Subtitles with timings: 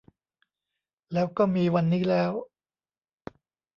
[1.13, 2.31] แล้วก็มีวันนี้แล้ว